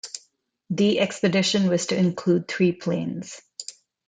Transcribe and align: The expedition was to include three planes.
The 0.71 0.99
expedition 0.99 1.67
was 1.69 1.85
to 1.85 1.95
include 1.95 2.47
three 2.47 2.71
planes. 2.71 3.39